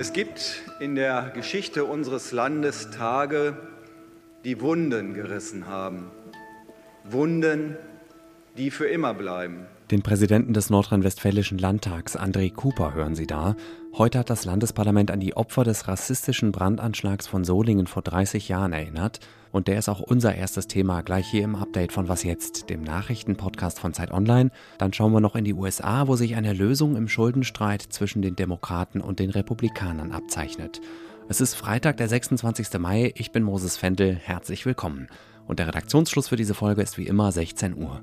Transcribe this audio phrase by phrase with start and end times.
[0.00, 3.56] Es gibt in der Geschichte unseres Landes Tage,
[4.44, 6.12] die Wunden gerissen haben.
[7.02, 7.76] Wunden,
[8.56, 9.66] die für immer bleiben.
[9.90, 13.56] Den Präsidenten des Nordrhein-Westfälischen Landtags, André Cooper, hören Sie da.
[13.96, 18.74] Heute hat das Landesparlament an die Opfer des rassistischen Brandanschlags von Solingen vor 30 Jahren
[18.74, 19.20] erinnert.
[19.50, 22.82] Und der ist auch unser erstes Thema gleich hier im Update von Was jetzt, dem
[22.82, 24.50] Nachrichtenpodcast von Zeit Online.
[24.76, 28.36] Dann schauen wir noch in die USA, wo sich eine Lösung im Schuldenstreit zwischen den
[28.36, 30.82] Demokraten und den Republikanern abzeichnet.
[31.30, 32.78] Es ist Freitag, der 26.
[32.78, 33.14] Mai.
[33.16, 34.16] Ich bin Moses Fendel.
[34.16, 35.08] Herzlich willkommen.
[35.46, 38.02] Und der Redaktionsschluss für diese Folge ist wie immer 16 Uhr.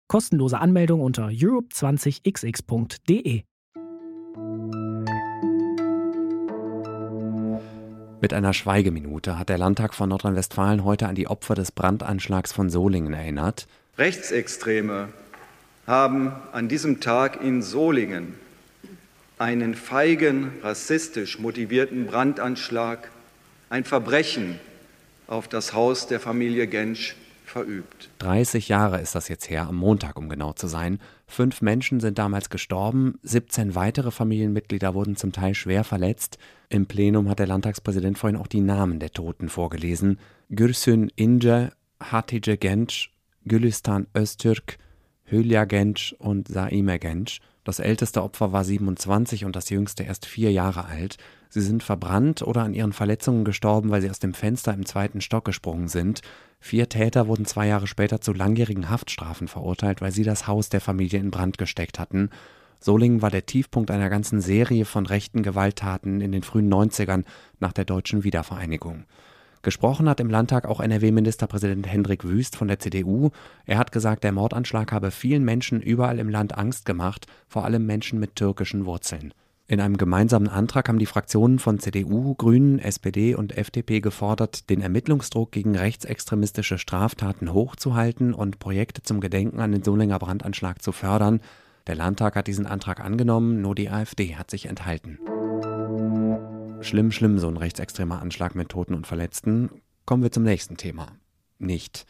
[0.11, 3.43] Kostenlose Anmeldung unter europe20xx.de.
[8.19, 12.69] Mit einer Schweigeminute hat der Landtag von Nordrhein-Westfalen heute an die Opfer des Brandanschlags von
[12.69, 13.67] Solingen erinnert.
[13.97, 15.07] Rechtsextreme
[15.87, 18.33] haben an diesem Tag in Solingen
[19.37, 23.09] einen feigen, rassistisch motivierten Brandanschlag,
[23.69, 24.59] ein Verbrechen
[25.27, 27.15] auf das Haus der Familie Gensch
[27.51, 28.09] verübt.
[28.19, 30.99] 30 Jahre ist das jetzt her, am Montag, um genau zu sein.
[31.27, 36.37] Fünf Menschen sind damals gestorben, 17 weitere Familienmitglieder wurden zum Teil schwer verletzt.
[36.69, 40.19] Im Plenum hat der Landtagspräsident vorhin auch die Namen der Toten vorgelesen.
[40.49, 43.11] Gürsün Ince, Hatice Genç,
[43.45, 44.77] Gülistan Öztürk,
[45.25, 47.39] Hülya Genç und Saime Genç.
[47.63, 51.17] Das älteste Opfer war 27 und das jüngste erst vier Jahre alt.
[51.49, 55.21] Sie sind verbrannt oder an ihren Verletzungen gestorben, weil sie aus dem Fenster im zweiten
[55.21, 56.21] Stock gesprungen sind.
[56.59, 60.81] Vier Täter wurden zwei Jahre später zu langjährigen Haftstrafen verurteilt, weil sie das Haus der
[60.81, 62.29] Familie in Brand gesteckt hatten.
[62.79, 67.25] Solingen war der Tiefpunkt einer ganzen Serie von rechten Gewalttaten in den frühen 90ern
[67.59, 69.05] nach der deutschen Wiedervereinigung.
[69.63, 73.29] Gesprochen hat im Landtag auch NRW-Ministerpräsident Hendrik Wüst von der CDU.
[73.65, 77.85] Er hat gesagt, der Mordanschlag habe vielen Menschen überall im Land Angst gemacht, vor allem
[77.85, 79.33] Menschen mit türkischen Wurzeln.
[79.67, 84.81] In einem gemeinsamen Antrag haben die Fraktionen von CDU, Grünen, SPD und FDP gefordert, den
[84.81, 91.39] Ermittlungsdruck gegen rechtsextremistische Straftaten hochzuhalten und Projekte zum Gedenken an den Solinger Brandanschlag zu fördern.
[91.87, 95.19] Der Landtag hat diesen Antrag angenommen, nur die AfD hat sich enthalten.
[96.81, 99.69] Schlimm, schlimm, so ein rechtsextremer Anschlag mit Toten und Verletzten.
[100.05, 101.07] Kommen wir zum nächsten Thema.
[101.59, 102.07] Nicht.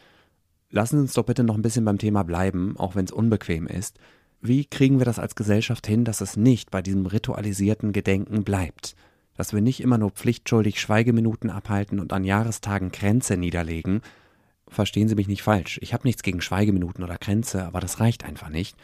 [0.70, 3.68] Lassen Sie uns doch bitte noch ein bisschen beim Thema bleiben, auch wenn es unbequem
[3.68, 4.00] ist.
[4.40, 8.96] Wie kriegen wir das als Gesellschaft hin, dass es nicht bei diesem ritualisierten Gedenken bleibt?
[9.36, 14.02] Dass wir nicht immer nur pflichtschuldig Schweigeminuten abhalten und an Jahrestagen Kränze niederlegen?
[14.70, 18.24] Verstehen Sie mich nicht falsch, ich habe nichts gegen Schweigeminuten oder Kränze, aber das reicht
[18.24, 18.78] einfach nicht.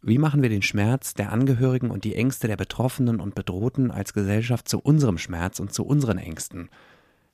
[0.00, 4.12] Wie machen wir den Schmerz der Angehörigen und die Ängste der Betroffenen und Bedrohten als
[4.12, 6.68] Gesellschaft zu unserem Schmerz und zu unseren Ängsten?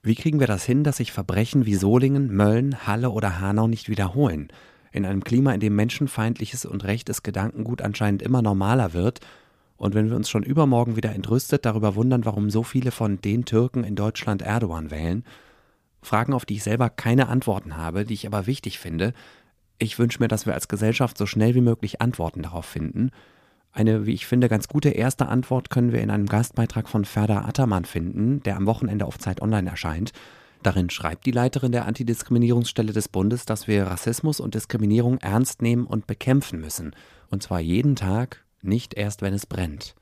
[0.02, 3.88] Wie kriegen wir das hin, dass sich Verbrechen wie Solingen, Mölln, Halle oder Hanau nicht
[3.88, 4.48] wiederholen?
[4.92, 9.20] In einem Klima, in dem menschenfeindliches und rechtes Gedankengut anscheinend immer normaler wird
[9.76, 13.44] und wenn wir uns schon übermorgen wieder entrüstet darüber wundern, warum so viele von den
[13.44, 15.24] Türken in Deutschland Erdogan wählen,
[16.00, 19.14] Fragen, auf die ich selber keine Antworten habe, die ich aber wichtig finde,
[19.78, 23.10] ich wünsche mir, dass wir als Gesellschaft so schnell wie möglich Antworten darauf finden.
[23.72, 27.44] Eine, wie ich finde, ganz gute erste Antwort können wir in einem Gastbeitrag von Ferda
[27.44, 30.12] Attermann finden, der am Wochenende auf Zeit Online erscheint.
[30.62, 35.86] Darin schreibt die Leiterin der Antidiskriminierungsstelle des Bundes, dass wir Rassismus und Diskriminierung ernst nehmen
[35.86, 36.94] und bekämpfen müssen.
[37.30, 39.94] Und zwar jeden Tag, nicht erst, wenn es brennt.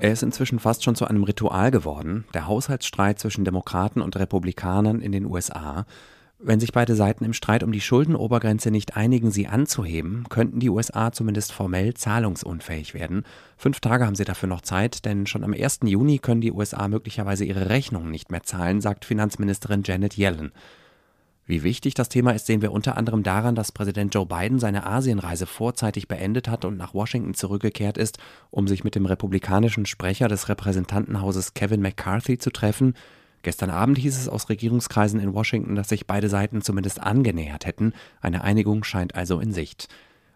[0.00, 5.02] Er ist inzwischen fast schon zu einem Ritual geworden, der Haushaltsstreit zwischen Demokraten und Republikanern
[5.02, 5.84] in den USA.
[6.42, 10.70] Wenn sich beide Seiten im Streit um die Schuldenobergrenze nicht einigen, sie anzuheben, könnten die
[10.70, 13.24] USA zumindest formell zahlungsunfähig werden.
[13.58, 15.80] Fünf Tage haben sie dafür noch Zeit, denn schon am 1.
[15.84, 20.52] Juni können die USA möglicherweise ihre Rechnungen nicht mehr zahlen, sagt Finanzministerin Janet Yellen.
[21.44, 24.86] Wie wichtig das Thema ist, sehen wir unter anderem daran, dass Präsident Joe Biden seine
[24.86, 28.18] Asienreise vorzeitig beendet hat und nach Washington zurückgekehrt ist,
[28.50, 32.94] um sich mit dem republikanischen Sprecher des Repräsentantenhauses Kevin McCarthy zu treffen.
[33.42, 37.94] Gestern Abend hieß es aus Regierungskreisen in Washington, dass sich beide Seiten zumindest angenähert hätten.
[38.20, 39.88] Eine Einigung scheint also in Sicht.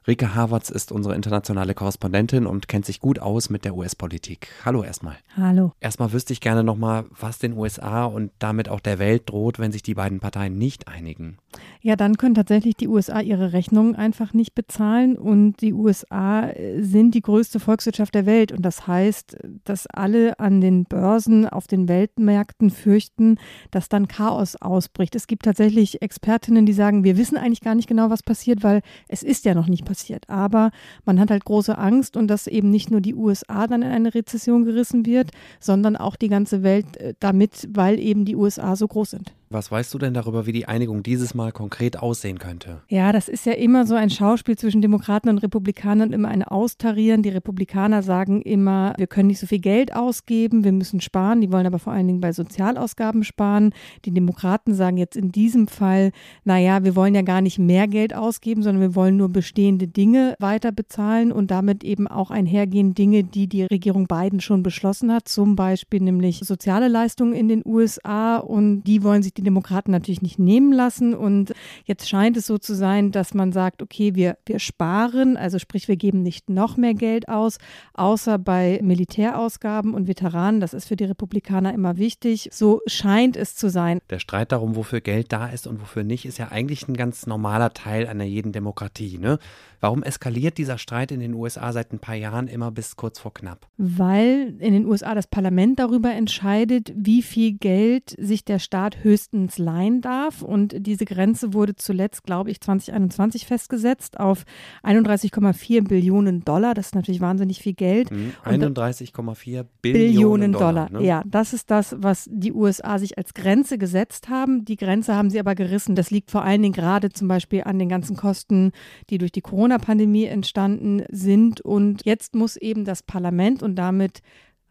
[0.06, 4.49] Rike Havertz ist unsere internationale Korrespondentin und kennt sich gut aus mit der US-Politik.
[4.62, 5.17] Hallo erstmal.
[5.35, 5.73] Hallo.
[5.81, 9.73] Erstmal wüsste ich gerne nochmal, was den USA und damit auch der Welt droht, wenn
[9.73, 11.39] sich die beiden Parteien nicht einigen.
[11.81, 16.83] Ja, dann können tatsächlich die USA ihre Rechnungen einfach nicht bezahlen und die USA äh,
[16.83, 21.67] sind die größte Volkswirtschaft der Welt und das heißt, dass alle an den Börsen auf
[21.67, 23.39] den Weltmärkten fürchten,
[23.71, 25.15] dass dann Chaos ausbricht.
[25.15, 28.83] Es gibt tatsächlich Expertinnen, die sagen, wir wissen eigentlich gar nicht genau, was passiert, weil
[29.09, 30.29] es ist ja noch nicht passiert passiert.
[30.29, 30.70] Aber
[31.05, 34.12] man hat halt große Angst und dass eben nicht nur die USA dann in eine
[34.12, 35.31] Rezession gerissen wird,
[35.61, 39.32] sondern auch die ganze Welt äh, damit, weil eben die USA so groß sind.
[39.55, 42.83] Was weißt du denn darüber, wie die Einigung dieses Mal konkret aussehen könnte?
[42.89, 47.23] Ja, das ist ja immer so ein Schauspiel zwischen Demokraten und Republikanern, immer ein Austarieren.
[47.23, 51.41] Die Republikaner sagen immer, wir können nicht so viel Geld ausgeben, wir müssen sparen.
[51.41, 53.73] Die wollen aber vor allen Dingen bei Sozialausgaben sparen.
[54.05, 56.11] Die Demokraten sagen jetzt in diesem Fall,
[56.43, 60.35] naja, wir wollen ja gar nicht mehr Geld ausgeben, sondern wir wollen nur bestehende Dinge
[60.41, 65.29] weiter bezahlen und damit eben auch einhergehen Dinge, die die Regierung Biden schon beschlossen hat,
[65.29, 70.23] zum Beispiel nämlich soziale Leistungen in den USA und die wollen sich die Demokraten natürlich
[70.23, 71.14] nicht nehmen lassen.
[71.14, 71.52] Und
[71.85, 75.88] jetzt scheint es so zu sein, dass man sagt, okay, wir, wir sparen, also sprich,
[75.88, 77.58] wir geben nicht noch mehr Geld aus,
[77.93, 80.61] außer bei Militärausgaben und Veteranen.
[80.61, 82.49] Das ist für die Republikaner immer wichtig.
[82.52, 84.00] So scheint es zu sein.
[84.11, 87.26] Der Streit darum, wofür Geld da ist und wofür nicht, ist ja eigentlich ein ganz
[87.26, 89.19] normaler Teil einer jeden Demokratie.
[89.19, 89.38] Ne?
[89.81, 93.35] Warum eskaliert dieser Streit in den USA seit ein paar Jahren immer bis kurz vor
[93.35, 93.69] knapp?
[93.76, 99.34] Weil in den USA das Parlament darüber entscheidet, wie viel Geld sich der Staat höchstens
[99.59, 100.43] leihen darf.
[100.43, 104.45] Und diese Grenze wurde zuletzt, glaube ich, 2021 festgesetzt auf
[104.83, 106.75] 31,4 Billionen Dollar.
[106.75, 108.11] Das ist natürlich wahnsinnig viel Geld.
[108.11, 110.89] 31,4 Billionen, Billionen Dollar.
[110.89, 111.07] Dollar ne?
[111.07, 114.65] Ja, das ist das, was die USA sich als Grenze gesetzt haben.
[114.65, 115.95] Die Grenze haben sie aber gerissen.
[115.95, 118.73] Das liegt vor allen Dingen gerade zum Beispiel an den ganzen Kosten,
[119.11, 121.61] die durch die Corona Corona-Pandemie entstanden sind.
[121.61, 124.21] Und jetzt muss eben das Parlament und damit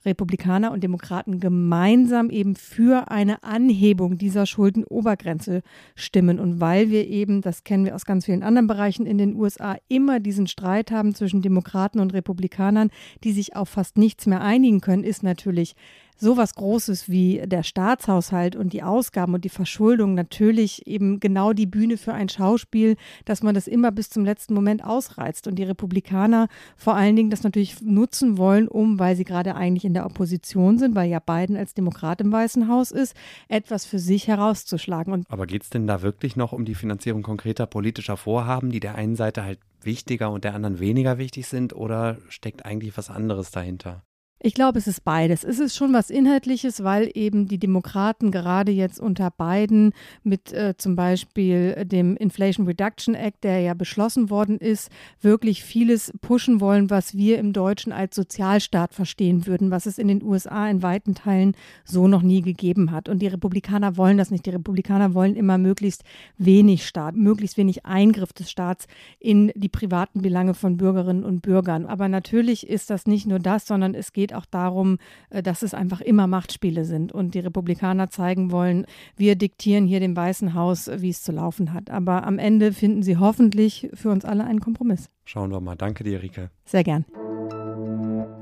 [0.06, 5.62] Republikaner und Demokraten gemeinsam eben für eine Anhebung dieser Schuldenobergrenze
[5.96, 6.40] stimmen.
[6.40, 9.78] Und weil wir eben, das kennen wir aus ganz vielen anderen Bereichen in den USA,
[9.88, 12.90] immer diesen Streit haben zwischen Demokraten und Republikanern,
[13.24, 15.76] die sich auf fast nichts mehr einigen können, ist natürlich
[16.18, 21.66] sowas Großes wie der Staatshaushalt und die Ausgaben und die Verschuldung natürlich eben genau die
[21.66, 22.96] Bühne für ein Schauspiel,
[23.26, 25.48] dass man das immer bis zum letzten Moment ausreizt.
[25.48, 29.86] Und die Republikaner vor allen Dingen das natürlich nutzen wollen, um, weil sie gerade eigentlich
[29.86, 33.16] in der Opposition sind, weil ja Biden als Demokrat im Weißen Haus ist,
[33.48, 35.14] etwas für sich herauszuschlagen.
[35.14, 38.80] Und Aber geht es denn da wirklich noch um die Finanzierung konkreter politischer Vorhaben, die
[38.80, 43.10] der einen Seite halt wichtiger und der anderen weniger wichtig sind, oder steckt eigentlich was
[43.10, 44.04] anderes dahinter?
[44.46, 45.46] Ich glaube, es ist beides.
[45.46, 50.76] Es ist schon was Inhaltliches, weil eben die Demokraten gerade jetzt unter Biden mit äh,
[50.76, 54.92] zum Beispiel dem Inflation Reduction Act, der ja beschlossen worden ist,
[55.22, 60.10] wirklich vieles pushen wollen, was wir im Deutschen als Sozialstaat verstehen würden, was es in
[60.10, 61.56] den USA in weiten Teilen
[61.86, 63.08] so noch nie gegeben hat.
[63.08, 64.46] Und die Republikaner wollen das nicht.
[64.46, 66.04] Die Republikaner wollen immer möglichst
[66.38, 68.88] wenig Staat, möglichst wenig Eingriff des Staats
[69.20, 71.86] in die privaten Belange von Bürgerinnen und Bürgern.
[71.86, 74.98] Aber natürlich ist das nicht nur das, sondern es geht auch darum,
[75.30, 78.86] äh, dass es einfach immer Machtspiele sind und die Republikaner zeigen wollen,
[79.16, 81.90] wir diktieren hier dem Weißen Haus, wie es zu laufen hat.
[81.90, 85.10] Aber am Ende finden sie hoffentlich für uns alle einen Kompromiss.
[85.26, 85.76] Schauen wir mal.
[85.76, 86.50] Danke dir, Rike.
[86.66, 87.06] Sehr gern.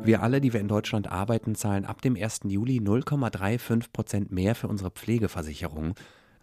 [0.03, 2.41] Wir alle, die wir in Deutschland arbeiten, zahlen ab dem 1.
[2.45, 5.93] Juli 0,35 Prozent mehr für unsere Pflegeversicherung.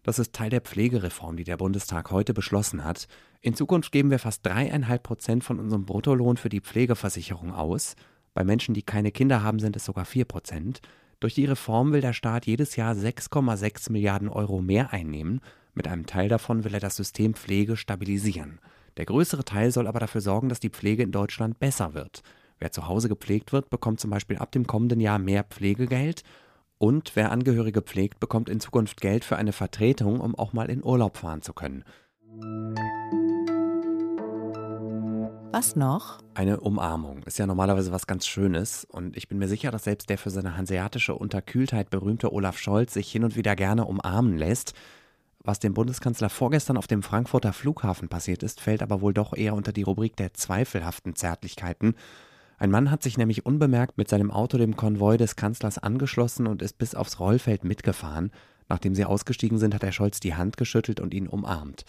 [0.04, 3.08] Das ist Teil der Pflegereform, die der Bundestag heute beschlossen hat.
[3.40, 7.94] In Zukunft geben wir fast dreieinhalb Prozent von unserem Bruttolohn für die Pflegeversicherung aus.
[8.34, 10.80] Bei Menschen, die keine Kinder haben, sind es sogar 4 Prozent.
[11.20, 15.40] Durch die Reform will der Staat jedes Jahr 6,6 Milliarden Euro mehr einnehmen.
[15.74, 18.60] Mit einem Teil davon will er das System Pflege stabilisieren.
[18.96, 22.22] Der größere Teil soll aber dafür sorgen, dass die Pflege in Deutschland besser wird.
[22.58, 26.22] Wer zu Hause gepflegt wird, bekommt zum Beispiel ab dem kommenden Jahr mehr Pflegegeld.
[26.78, 30.84] Und wer Angehörige pflegt, bekommt in Zukunft Geld für eine Vertretung, um auch mal in
[30.84, 31.84] Urlaub fahren zu können.
[35.50, 36.18] Was noch?
[36.34, 40.10] Eine Umarmung ist ja normalerweise was ganz Schönes und ich bin mir sicher, dass selbst
[40.10, 44.74] der für seine hanseatische Unterkühltheit berühmte Olaf Scholz sich hin und wieder gerne umarmen lässt.
[45.42, 49.54] Was dem Bundeskanzler vorgestern auf dem Frankfurter Flughafen passiert ist, fällt aber wohl doch eher
[49.54, 51.94] unter die Rubrik der zweifelhaften Zärtlichkeiten.
[52.58, 56.60] Ein Mann hat sich nämlich unbemerkt mit seinem Auto dem Konvoi des Kanzlers angeschlossen und
[56.60, 58.32] ist bis aufs Rollfeld mitgefahren.
[58.68, 61.86] Nachdem sie ausgestiegen sind, hat er Scholz die Hand geschüttelt und ihn umarmt.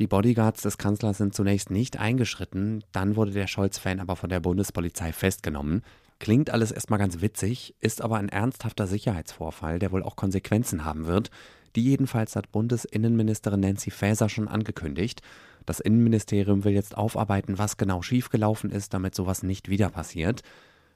[0.00, 4.40] Die Bodyguards des Kanzlers sind zunächst nicht eingeschritten, dann wurde der Scholz-Fan aber von der
[4.40, 5.82] Bundespolizei festgenommen.
[6.18, 11.06] Klingt alles erstmal ganz witzig, ist aber ein ernsthafter Sicherheitsvorfall, der wohl auch Konsequenzen haben
[11.06, 11.30] wird.
[11.76, 15.22] Die jedenfalls hat Bundesinnenministerin Nancy Faeser schon angekündigt.
[15.64, 20.42] Das Innenministerium will jetzt aufarbeiten, was genau schiefgelaufen ist, damit sowas nicht wieder passiert.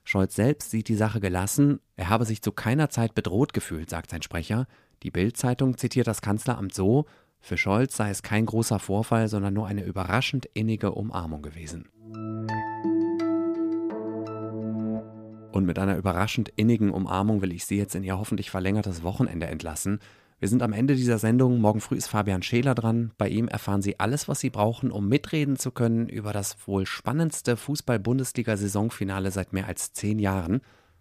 [0.02, 1.80] Scholz selbst sieht die Sache gelassen.
[1.96, 4.66] Er habe sich zu keiner Zeit bedroht gefühlt, sagt sein Sprecher.
[5.02, 7.06] Die Bild-Zeitung zitiert das Kanzleramt so:
[7.40, 11.88] Für Scholz sei es kein großer Vorfall, sondern nur eine überraschend innige Umarmung gewesen.
[15.52, 19.46] Und mit einer überraschend innigen Umarmung will ich Sie jetzt in Ihr hoffentlich verlängertes Wochenende
[19.46, 19.98] entlassen.
[20.40, 21.60] Wir sind am Ende dieser Sendung.
[21.60, 23.10] Morgen früh ist Fabian Scheler dran.
[23.18, 26.86] Bei ihm erfahren Sie alles, was Sie brauchen, um mitreden zu können über das wohl
[26.86, 30.60] spannendste Fußball-Bundesliga-Saisonfinale seit mehr als zehn Jahren.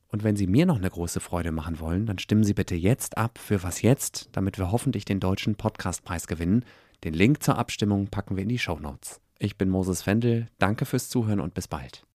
[0.09, 3.17] Und wenn Sie mir noch eine große Freude machen wollen, dann stimmen Sie bitte jetzt
[3.17, 6.63] ab für was jetzt, damit wir hoffentlich den deutschen Podcastpreis gewinnen.
[7.03, 9.19] Den Link zur Abstimmung packen wir in die Show Notes.
[9.37, 10.47] Ich bin Moses Fendel.
[10.59, 12.05] Danke fürs Zuhören und bis bald.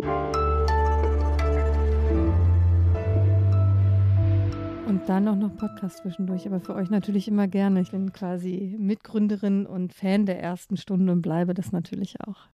[4.89, 7.83] Und dann auch noch Podcast zwischendurch, aber für euch natürlich immer gerne.
[7.83, 12.49] Ich bin quasi Mitgründerin und Fan der ersten Stunde und bleibe das natürlich auch.